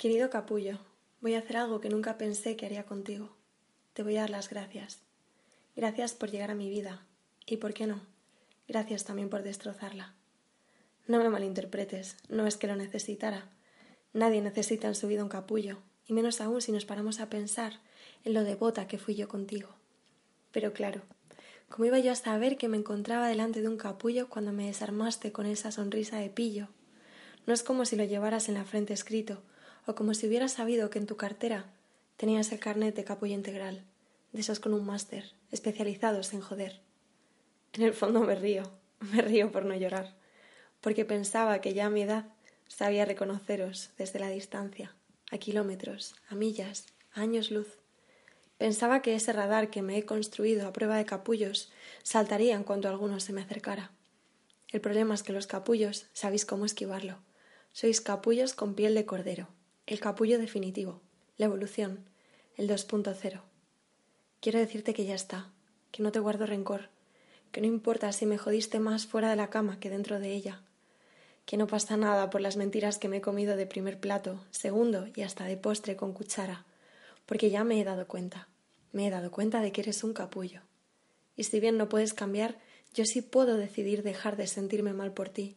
[0.00, 0.78] Querido capullo,
[1.20, 3.36] voy a hacer algo que nunca pensé que haría contigo.
[3.92, 5.00] Te voy a dar las gracias.
[5.76, 7.04] Gracias por llegar a mi vida.
[7.44, 8.00] Y por qué no,
[8.66, 10.14] gracias también por destrozarla.
[11.06, 13.50] No me malinterpretes, no es que lo necesitara.
[14.14, 15.76] Nadie necesita en su vida un capullo,
[16.06, 17.80] y menos aún si nos paramos a pensar
[18.24, 19.68] en lo devota que fui yo contigo.
[20.50, 21.02] Pero claro,
[21.68, 25.30] ¿cómo iba yo a saber que me encontraba delante de un capullo cuando me desarmaste
[25.30, 26.68] con esa sonrisa de pillo?
[27.44, 29.42] No es como si lo llevaras en la frente escrito,
[29.90, 31.64] o como si hubieras sabido que en tu cartera
[32.16, 33.82] tenías el carnet de capullo integral,
[34.32, 36.80] de esos con un máster, especializados en joder.
[37.72, 40.14] En el fondo me río, me río por no llorar,
[40.80, 42.26] porque pensaba que ya a mi edad
[42.68, 44.94] sabía reconoceros desde la distancia,
[45.32, 47.78] a kilómetros, a millas, a años luz.
[48.58, 51.72] Pensaba que ese radar que me he construido a prueba de capullos
[52.04, 53.90] saltaría en cuanto alguno se me acercara.
[54.68, 57.18] El problema es que los capullos sabéis cómo esquivarlo.
[57.72, 59.48] Sois capullos con piel de cordero,
[59.90, 61.00] el capullo definitivo,
[61.36, 62.04] la evolución,
[62.56, 63.40] el 2.0.
[64.40, 65.50] Quiero decirte que ya está,
[65.90, 66.90] que no te guardo rencor,
[67.50, 70.62] que no importa si me jodiste más fuera de la cama que dentro de ella,
[71.44, 75.08] que no pasa nada por las mentiras que me he comido de primer plato, segundo
[75.16, 76.64] y hasta de postre con cuchara,
[77.26, 78.46] porque ya me he dado cuenta,
[78.92, 80.60] me he dado cuenta de que eres un capullo.
[81.34, 82.60] Y si bien no puedes cambiar,
[82.94, 85.56] yo sí puedo decidir dejar de sentirme mal por ti.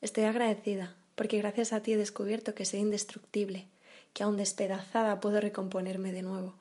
[0.00, 3.66] Estoy agradecida, porque gracias a ti he descubierto que soy indestructible,
[4.14, 6.54] que aun despedazada puedo recomponerme de nuevo,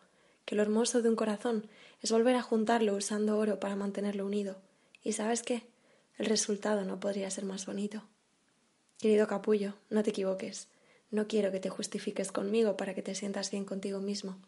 [0.45, 1.67] que lo hermoso de un corazón
[2.01, 4.57] es volver a juntarlo usando oro para mantenerlo unido.
[5.03, 5.61] ¿Y sabes qué?
[6.17, 8.01] El resultado no podría ser más bonito.
[8.97, 10.69] Querido capullo, no te equivoques.
[11.11, 14.39] No quiero que te justifiques conmigo para que te sientas bien contigo mismo.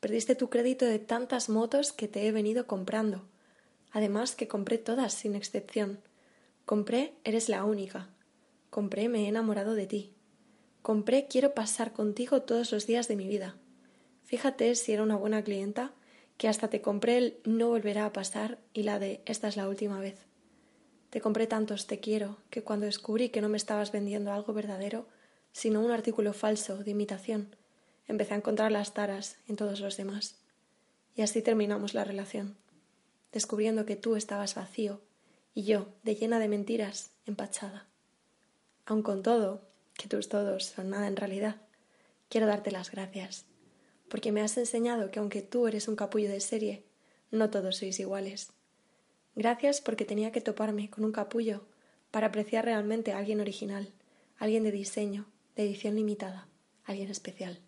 [0.00, 3.22] Perdiste tu crédito de tantas motos que te he venido comprando.
[3.92, 6.00] Además que compré todas sin excepción.
[6.66, 8.08] Compré Eres la única,
[8.74, 10.12] Compré me he enamorado de ti.
[10.82, 13.54] Compré quiero pasar contigo todos los días de mi vida.
[14.24, 15.92] Fíjate si era una buena clienta
[16.38, 19.68] que hasta te compré el no volverá a pasar y la de esta es la
[19.68, 20.26] última vez.
[21.10, 25.06] Te compré tantos te quiero que cuando descubrí que no me estabas vendiendo algo verdadero,
[25.52, 27.54] sino un artículo falso de imitación,
[28.08, 30.42] empecé a encontrar las taras en todos los demás.
[31.14, 32.56] Y así terminamos la relación,
[33.30, 35.00] descubriendo que tú estabas vacío
[35.54, 37.93] y yo, de llena de mentiras, empachada.
[38.86, 39.62] Aun con todo,
[39.94, 41.56] que tus todos son nada en realidad,
[42.28, 43.46] quiero darte las gracias,
[44.08, 46.84] porque me has enseñado que aunque tú eres un capullo de serie,
[47.30, 48.52] no todos sois iguales.
[49.34, 51.64] Gracias porque tenía que toparme con un capullo
[52.10, 53.92] para apreciar realmente a alguien original,
[54.38, 56.46] alguien de diseño, de edición limitada,
[56.84, 57.60] alguien especial.